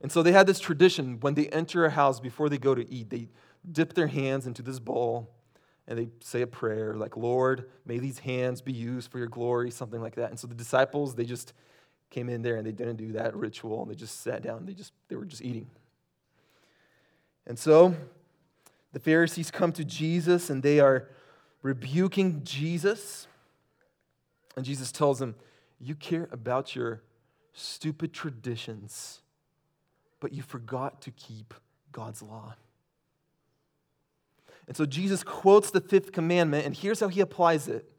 [0.01, 2.89] And so they had this tradition when they enter a house before they go to
[2.93, 3.29] eat, they
[3.71, 5.31] dip their hands into this bowl
[5.87, 9.71] and they say a prayer like, Lord, may these hands be used for your glory,
[9.71, 10.31] something like that.
[10.31, 11.55] And so the disciples, they just
[12.11, 14.67] came in there and they didn't do that ritual and they just sat down.
[14.67, 15.69] They just they were just eating.
[17.47, 17.95] And so
[18.93, 21.09] the Pharisees come to Jesus and they are
[21.63, 23.27] rebuking Jesus
[24.57, 25.35] and Jesus tells them,
[25.81, 27.03] You care about your
[27.53, 29.21] stupid traditions,
[30.21, 31.55] but you forgot to keep
[31.93, 32.55] God's law.
[34.67, 37.91] And so Jesus quotes the fifth commandment, and here's how he applies it.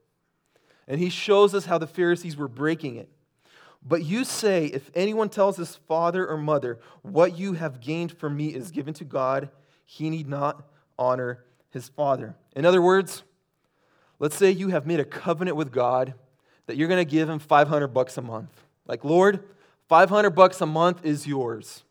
[0.88, 3.10] And he shows us how the Pharisees were breaking it.
[3.88, 8.36] But you say, if anyone tells his father or mother, what you have gained from
[8.36, 9.50] me is given to God,
[9.86, 10.68] he need not
[10.98, 12.36] honor his father.
[12.56, 13.22] In other words,
[14.18, 16.16] let's say you have made a covenant with God
[16.66, 18.50] that you're going to give him 500 bucks a month.
[18.88, 19.44] Like, Lord,
[19.88, 21.84] 500 bucks a month is yours.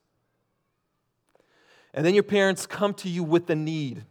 [1.93, 4.05] And then your parents come to you with a need.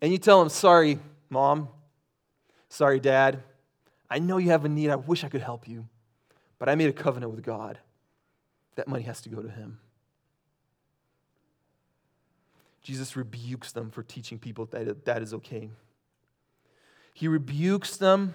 [0.00, 1.68] And you tell them, sorry, mom,
[2.70, 3.42] sorry, dad,
[4.08, 4.88] I know you have a need.
[4.88, 5.86] I wish I could help you.
[6.60, 7.78] But I made a covenant with God.
[8.76, 9.80] That money has to go to him.
[12.82, 15.70] Jesus rebukes them for teaching people that that is okay.
[17.14, 18.34] He rebukes them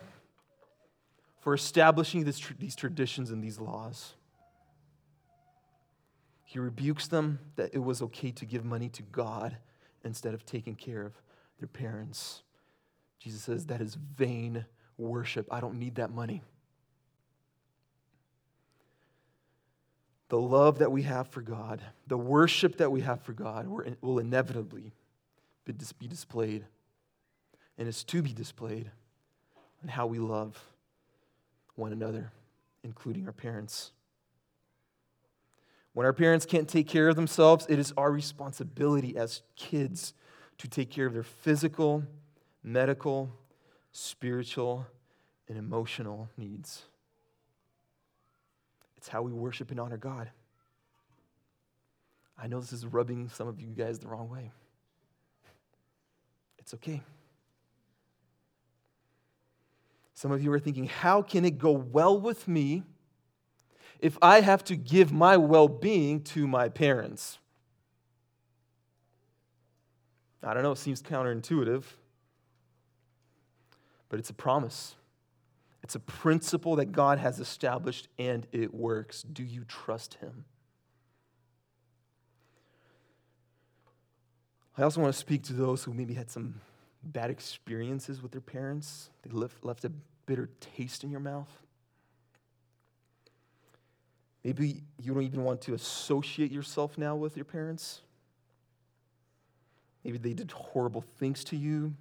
[1.39, 4.15] for establishing this, these traditions and these laws.
[6.43, 9.57] He rebukes them that it was okay to give money to God
[10.03, 11.13] instead of taking care of
[11.59, 12.43] their parents.
[13.19, 14.65] Jesus says that is vain
[14.97, 15.47] worship.
[15.51, 16.43] I don't need that money.
[20.29, 23.67] The love that we have for God, the worship that we have for God,
[24.01, 24.93] will inevitably
[25.65, 26.65] be displayed
[27.77, 28.89] and it's to be displayed
[29.83, 30.61] in how we love
[31.75, 32.31] one another,
[32.83, 33.91] including our parents.
[35.93, 40.13] When our parents can't take care of themselves, it is our responsibility as kids
[40.57, 42.03] to take care of their physical,
[42.63, 43.29] medical,
[43.91, 44.87] spiritual,
[45.47, 46.83] and emotional needs.
[49.05, 50.31] It's how we worship and honor God.
[52.41, 54.49] I know this is rubbing some of you guys the wrong way.
[56.57, 57.03] It's okay.
[60.15, 62.81] Some of you are thinking, how can it go well with me
[63.99, 67.37] if I have to give my well being to my parents?
[70.41, 71.83] I don't know, it seems counterintuitive.
[74.09, 74.95] but it's a promise.
[75.85, 79.21] It's a principle that God has established and it works.
[79.21, 80.45] Do you trust Him?
[84.75, 86.59] I also want to speak to those who maybe had some
[87.03, 89.11] bad experiences with their parents.
[89.21, 89.91] They left, left a
[90.25, 91.51] bitter taste in your mouth.
[94.43, 98.01] Maybe you don't even want to associate yourself now with your parents.
[100.03, 101.93] Maybe they did horrible things to you.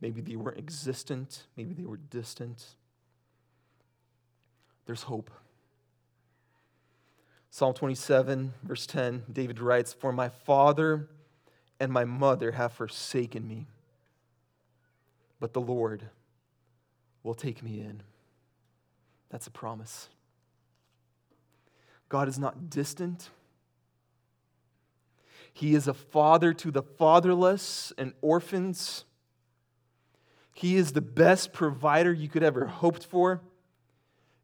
[0.00, 1.42] Maybe they weren't existent.
[1.54, 2.76] Maybe they were distant.
[4.86, 5.30] There's hope.
[7.50, 11.08] Psalm 27, verse 10, David writes, For my father
[11.78, 13.66] and my mother have forsaken me,
[15.38, 16.02] but the Lord
[17.22, 18.02] will take me in.
[19.30, 20.08] That's a promise.
[22.08, 23.30] God is not distant.
[25.52, 29.04] He is a father to the fatherless and orphans.
[30.52, 33.40] He is the best provider you could ever hoped for.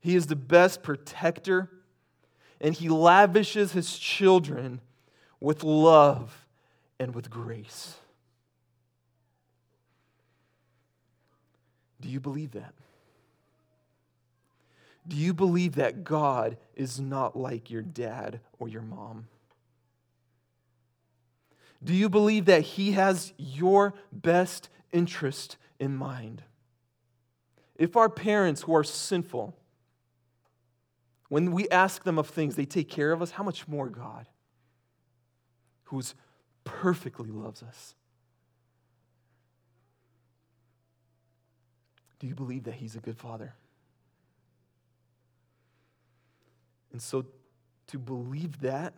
[0.01, 1.71] He is the best protector.
[2.61, 4.81] And he lavishes his children
[5.41, 6.47] with love
[6.99, 7.97] and with grace.
[12.01, 12.75] Do you believe that?
[15.07, 19.27] Do you believe that God is not like your dad or your mom?
[21.83, 26.43] Do you believe that He has your best interest in mind?
[27.77, 29.57] If our parents who are sinful,
[31.31, 34.27] when we ask them of things, they take care of us, how much more God,
[35.85, 36.17] who's
[36.65, 37.95] perfectly loves us?
[42.19, 43.55] Do you believe that He's a good Father?
[46.93, 47.25] And so
[47.87, 48.93] to believe that,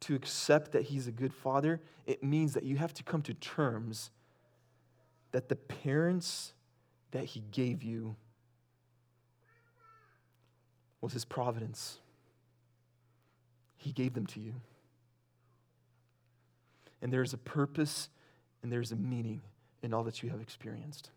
[0.00, 3.34] to accept that He's a good Father, it means that you have to come to
[3.34, 4.12] terms
[5.32, 6.52] that the parents
[7.10, 8.14] that He gave you
[11.04, 11.98] was His providence.
[13.76, 14.54] He gave them to you.
[17.02, 18.08] And there's a purpose
[18.62, 19.42] and there's a meaning
[19.82, 21.10] in all that you have experienced.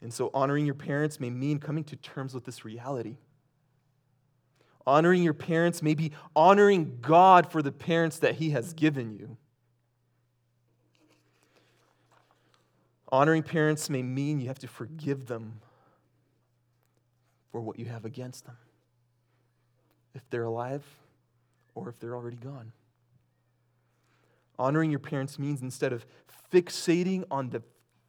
[0.00, 3.18] And so, honoring your parents may mean coming to terms with this reality.
[4.84, 9.36] Honoring your parents may be honoring God for the parents that He has given you.
[13.12, 15.60] Honoring parents may mean you have to forgive them
[17.52, 18.56] for what you have against them,
[20.14, 20.82] if they're alive
[21.74, 22.72] or if they're already gone.
[24.58, 26.04] Honoring your parents means instead of
[26.52, 27.62] fixating on the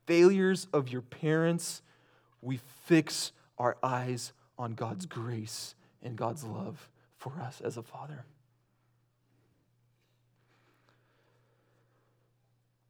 [0.06, 1.82] failures of your parents,
[2.42, 8.26] we fix our eyes on God's grace and God's love for us as a father.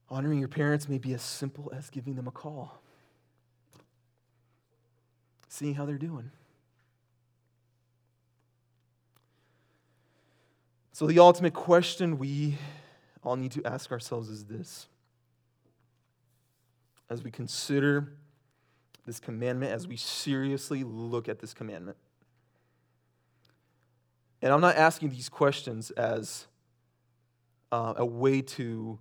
[0.10, 2.80] Honoring your parents may be as simple as giving them a call,
[5.48, 6.32] seeing how they're doing.
[10.94, 12.56] So, the ultimate question we
[13.24, 14.88] all need to ask ourselves is this
[17.10, 18.14] as we consider
[19.06, 21.98] this commandment, as we seriously look at this commandment.
[24.44, 26.46] And I'm not asking these questions as
[27.72, 29.00] uh, a way to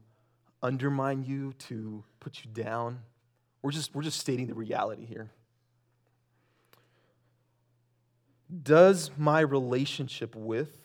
[0.62, 3.00] undermine you, to put you down.
[3.60, 5.30] We're just, we're just stating the reality here.
[8.62, 10.81] Does my relationship with,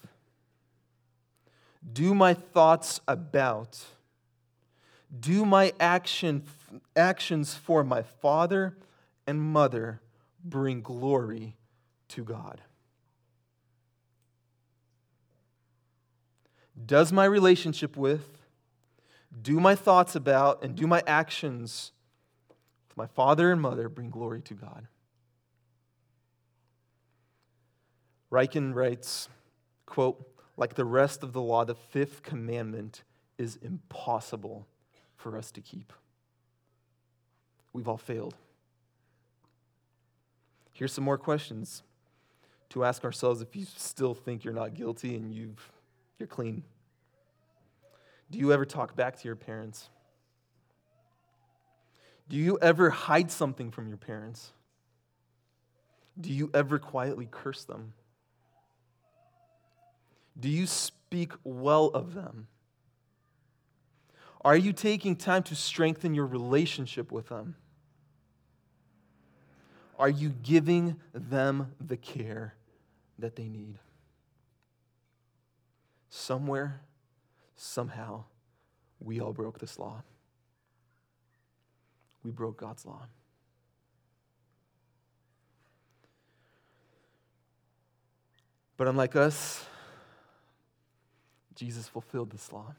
[1.91, 3.83] do my thoughts about,
[5.19, 6.43] do my action,
[6.95, 8.75] actions for my father
[9.25, 10.01] and mother
[10.43, 11.55] bring glory
[12.09, 12.61] to God?
[16.85, 18.43] Does my relationship with,
[19.41, 21.91] do my thoughts about, and do my actions
[22.87, 24.87] with my father and mother bring glory to God?
[28.31, 29.29] Ryken writes,
[29.85, 33.03] quote, like the rest of the law, the fifth commandment
[33.37, 34.67] is impossible
[35.15, 35.93] for us to keep.
[37.73, 38.35] We've all failed.
[40.73, 41.83] Here's some more questions
[42.69, 45.71] to ask ourselves if you still think you're not guilty and you've
[46.19, 46.63] you're clean.
[48.31, 49.89] Do you ever talk back to your parents?
[52.27, 54.51] Do you ever hide something from your parents?
[56.19, 57.93] Do you ever quietly curse them?
[60.39, 62.47] Do you speak well of them?
[64.41, 67.55] Are you taking time to strengthen your relationship with them?
[69.97, 72.53] Are you giving them the care
[73.17, 73.79] that they need?
[76.09, 76.81] Somewhere,
[77.55, 78.25] somehow,
[78.99, 80.03] we all broke this law.
[82.23, 83.07] we broke God's law.
[88.75, 89.65] But unlike us,
[91.57, 92.75] Jesus fulfilled this law.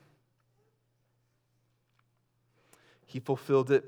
[3.06, 3.84] He fulfilled it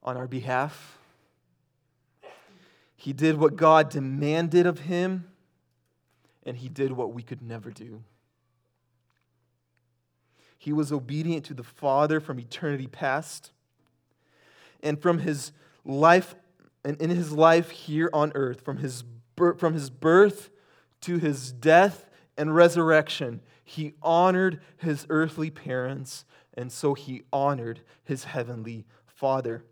[0.00, 0.98] on our behalf.
[2.94, 5.26] He did what God demanded of him,
[6.46, 8.04] and he did what we could never do.
[10.56, 13.50] He was obedient to the Father from eternity past.
[14.84, 15.50] And from his
[15.84, 16.36] life,
[16.84, 19.02] and in his life here on earth, from his,
[19.36, 20.50] from his birth
[21.00, 26.24] to his death and resurrection, he honored his earthly parents,
[26.54, 29.64] and so he honored his heavenly Father.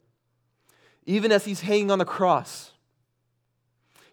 [1.05, 2.73] Even as he's hanging on the cross,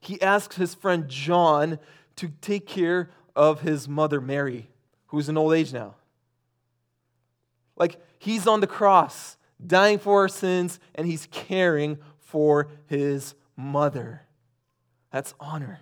[0.02, 1.80] he asks his friend John
[2.16, 4.70] to take care of his mother Mary,
[5.08, 5.95] who's in old age now.
[7.76, 14.24] Like he's on the cross, dying for our sins, and he's caring for his mother.
[15.12, 15.80] That's honor.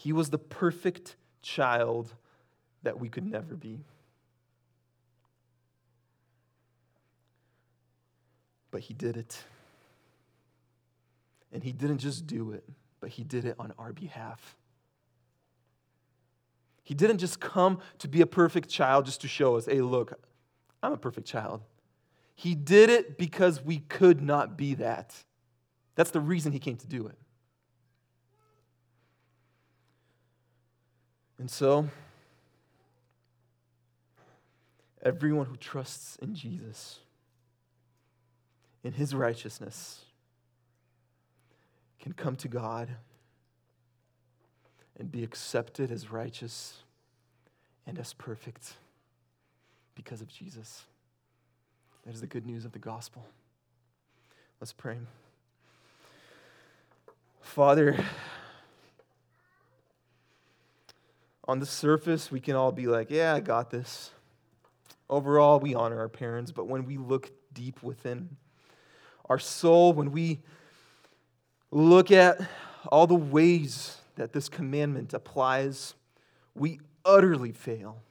[0.00, 2.14] He was the perfect child
[2.84, 3.80] that we could never be.
[8.70, 9.42] But he did it.
[11.52, 12.62] And he didn't just do it,
[13.00, 14.56] but he did it on our behalf.
[16.84, 20.12] He didn't just come to be a perfect child just to show us, hey, look,
[20.80, 21.62] I'm a perfect child.
[22.36, 25.12] He did it because we could not be that.
[25.96, 27.18] That's the reason he came to do it.
[31.38, 31.88] And so,
[35.02, 37.00] everyone who trusts in Jesus,
[38.82, 40.04] in his righteousness,
[42.00, 42.88] can come to God
[44.98, 46.78] and be accepted as righteous
[47.86, 48.74] and as perfect
[49.94, 50.84] because of Jesus.
[52.04, 53.24] That is the good news of the gospel.
[54.60, 54.98] Let's pray.
[57.40, 57.96] Father,
[61.48, 64.10] on the surface, we can all be like, yeah, I got this.
[65.08, 68.36] Overall, we honor our parents, but when we look deep within
[69.30, 70.40] our soul, when we
[71.70, 72.38] look at
[72.92, 75.94] all the ways that this commandment applies,
[76.54, 78.02] we utterly fail.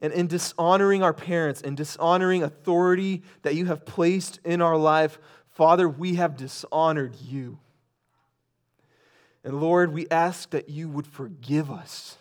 [0.00, 5.18] And in dishonoring our parents and dishonoring authority that you have placed in our life,
[5.48, 7.58] Father, we have dishonored you.
[9.44, 12.18] And Lord, we ask that you would forgive us,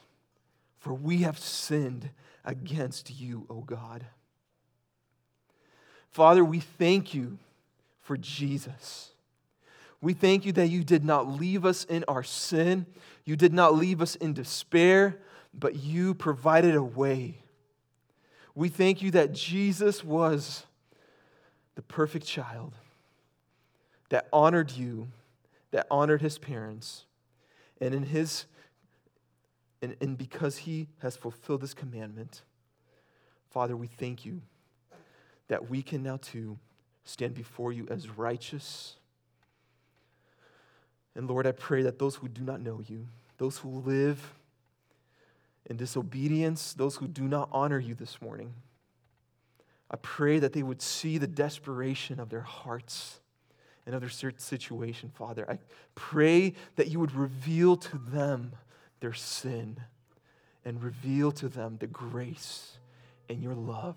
[0.80, 2.10] for we have sinned
[2.46, 4.06] against you, O God.
[6.10, 7.38] Father, we thank you
[8.02, 9.12] for Jesus.
[10.02, 12.86] We thank you that you did not leave us in our sin,
[13.26, 15.18] you did not leave us in despair,
[15.54, 17.40] but you provided a way.
[18.56, 20.66] We thank you that Jesus was
[21.76, 22.74] the perfect child
[24.10, 25.10] that honored you,
[25.72, 27.06] that honored his parents,
[27.82, 28.46] and in his
[29.82, 32.42] and, and because he has fulfilled this commandment,
[33.52, 34.42] Father, we thank you
[35.48, 36.58] that we can now too
[37.04, 38.96] stand before you as righteous.
[41.16, 43.08] And Lord, I pray that those who do not know you,
[43.38, 44.34] those who live
[45.68, 48.54] in disobedience, those who do not honor you this morning,
[49.90, 53.20] I pray that they would see the desperation of their hearts
[53.94, 55.50] of situation, Father.
[55.50, 55.60] I
[55.96, 58.54] pray that you would reveal to them
[59.00, 59.78] their sin
[60.66, 62.78] and reveal to them the grace
[63.30, 63.96] and your love.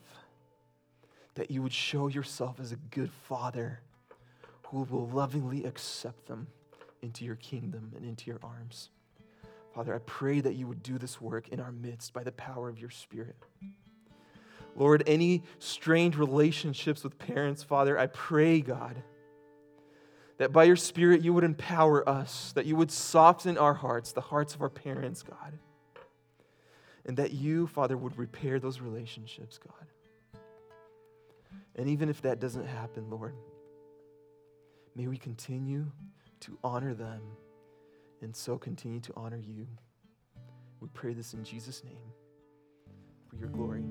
[1.34, 3.80] That you would show yourself as a good Father
[4.64, 6.47] who will lovingly accept them
[7.03, 8.91] into your kingdom and into your arms.
[9.74, 12.68] Father, I pray that you would do this work in our midst by the power
[12.68, 13.36] of your Spirit.
[14.76, 19.03] Lord, any strained relationships with parents, Father, I pray, God,
[20.41, 24.22] that by your Spirit you would empower us, that you would soften our hearts, the
[24.22, 25.59] hearts of our parents, God,
[27.05, 30.41] and that you, Father, would repair those relationships, God.
[31.76, 33.34] And even if that doesn't happen, Lord,
[34.97, 35.84] may we continue
[36.41, 37.20] to honor them
[38.22, 39.66] and so continue to honor you.
[40.80, 42.14] We pray this in Jesus' name
[43.28, 43.84] for your glory.